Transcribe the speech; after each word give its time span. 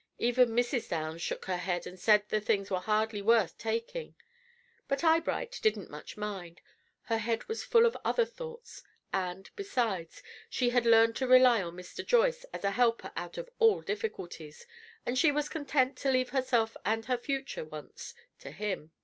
Even 0.17 0.49
Mrs. 0.49 0.89
Downs 0.89 1.21
shook 1.21 1.45
her 1.45 1.57
head 1.57 1.85
and 1.85 1.99
said 1.99 2.27
the 2.27 2.41
things 2.41 2.71
were 2.71 2.79
hardly 2.79 3.21
worth 3.21 3.55
taking; 3.59 4.15
but 4.87 5.03
Eyebright 5.03 5.59
didn't 5.61 5.91
much 5.91 6.17
mind. 6.17 6.59
Her 7.03 7.19
head 7.19 7.43
was 7.47 7.63
full 7.63 7.85
of 7.85 7.95
other 8.03 8.25
thoughts, 8.25 8.81
and, 9.13 9.47
beside, 9.55 10.09
she 10.49 10.71
had 10.71 10.87
learned 10.87 11.15
to 11.17 11.27
rely 11.27 11.61
on 11.61 11.75
Mr. 11.75 12.03
Joyce 12.03 12.45
as 12.45 12.63
a 12.63 12.71
helper 12.71 13.11
out 13.15 13.37
of 13.37 13.47
all 13.59 13.81
difficulties, 13.81 14.65
and 15.05 15.19
she 15.19 15.31
was 15.31 15.47
content 15.47 15.97
to 15.97 16.09
leave 16.09 16.29
herself 16.29 16.75
and 16.83 17.05
her 17.05 17.17
future 17.19 17.63
wants 17.63 18.15
to 18.39 18.49
him. 18.49 18.89